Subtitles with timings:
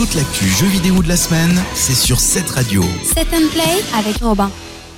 [0.00, 2.82] Toute l'actu jeux vidéo de la semaine, c'est sur cette radio.
[3.04, 4.50] Set and Play avec Robin.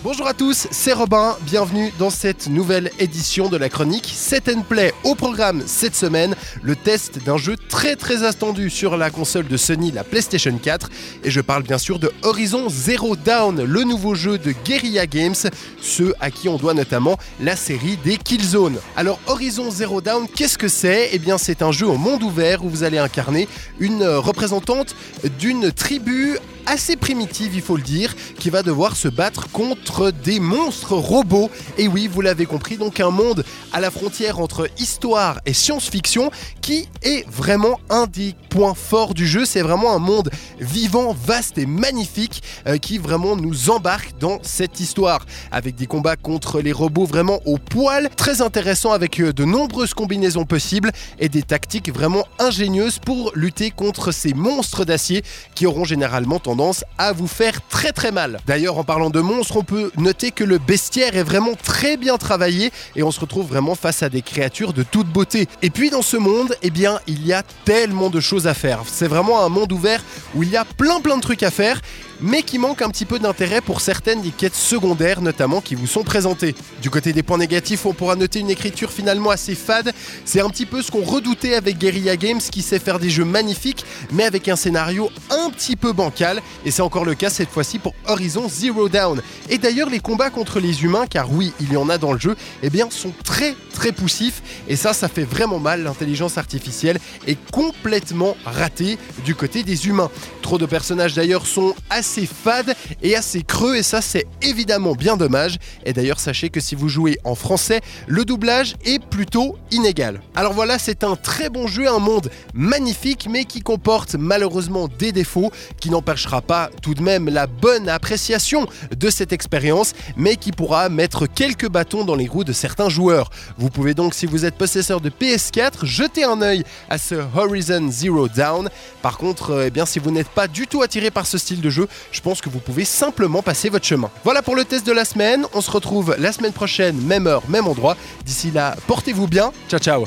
[0.04, 4.62] Bonjour à tous, c'est Robin, bienvenue dans cette nouvelle édition de la chronique Set and
[4.62, 4.92] Play.
[5.04, 9.56] Au programme cette semaine, le test d'un jeu très très attendu sur la console de
[9.56, 10.90] Sony, la PlayStation 4.
[11.22, 15.36] Et je parle bien sûr de Horizon Zero Dawn, le nouveau jeu de Guerrilla Games,
[15.80, 18.78] ceux à qui on doit notamment la série des Killzone.
[18.96, 21.10] Alors Horizon Zero Dawn, qu'est-ce que c'est?
[21.12, 24.96] Eh bien c'est un jeu au monde ouvert où vous allez incarner une représentante
[25.38, 30.40] d'une tribu assez primitive, il faut le dire, qui va devoir se battre contre des
[30.40, 31.50] monstres robots.
[31.78, 36.30] Et oui, vous l'avez compris, donc un monde à la frontière entre histoire et science-fiction
[36.60, 39.44] qui est vraiment un des points forts du jeu.
[39.44, 40.30] C'est vraiment un monde
[40.60, 46.16] vivant, vaste et magnifique euh, qui vraiment nous embarque dans cette histoire avec des combats
[46.16, 51.28] contre les robots vraiment au poil, très intéressant avec euh, de nombreuses combinaisons possibles et
[51.28, 55.22] des tactiques vraiment ingénieuses pour lutter contre ces monstres d'acier
[55.54, 56.51] qui auront généralement tendance
[56.98, 58.38] à vous faire très très mal.
[58.46, 62.18] D'ailleurs, en parlant de monstres, on peut noter que le bestiaire est vraiment très bien
[62.18, 65.48] travaillé et on se retrouve vraiment face à des créatures de toute beauté.
[65.62, 68.80] Et puis dans ce monde, eh bien, il y a tellement de choses à faire.
[68.86, 70.02] C'est vraiment un monde ouvert
[70.34, 71.80] où il y a plein plein de trucs à faire
[72.22, 75.86] mais qui manque un petit peu d'intérêt pour certaines des quêtes secondaires notamment qui vous
[75.86, 76.54] sont présentées.
[76.80, 79.92] Du côté des points négatifs, on pourra noter une écriture finalement assez fade.
[80.24, 83.24] C'est un petit peu ce qu'on redoutait avec Guerrilla Games qui sait faire des jeux
[83.24, 87.50] magnifiques mais avec un scénario un petit peu bancal et c'est encore le cas cette
[87.50, 89.20] fois-ci pour Horizon Zero Dawn.
[89.48, 92.18] Et d'ailleurs les combats contre les humains, car oui il y en a dans le
[92.18, 95.82] jeu, eh bien sont très très poussifs et ça ça fait vraiment mal.
[95.82, 100.10] L'intelligence artificielle est complètement ratée du côté des humains.
[100.52, 105.16] De personnages d'ailleurs sont assez assez fade et assez creux et ça c'est évidemment bien
[105.16, 105.56] dommage.
[105.86, 110.20] Et d'ailleurs sachez que si vous jouez en français, le doublage est plutôt inégal.
[110.34, 115.12] Alors voilà, c'est un très bon jeu, un monde magnifique mais qui comporte malheureusement des
[115.12, 120.50] défauts qui n'empêchera pas tout de même la bonne appréciation de cette expérience mais qui
[120.50, 123.30] pourra mettre quelques bâtons dans les roues de certains joueurs.
[123.58, 127.88] Vous pouvez donc si vous êtes possesseur de PS4 jeter un œil à ce Horizon
[127.90, 128.68] Zero Dawn.
[129.02, 131.60] Par contre, euh, eh bien si vous n'êtes pas du tout attiré par ce style
[131.60, 134.10] de jeu, je pense que vous pouvez simplement passer votre chemin.
[134.24, 135.46] Voilà pour le test de la semaine.
[135.54, 137.96] On se retrouve la semaine prochaine, même heure, même endroit.
[138.24, 139.52] D'ici là, portez-vous bien.
[139.68, 140.06] Ciao, ciao.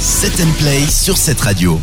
[0.00, 1.80] Set and Play sur cette radio.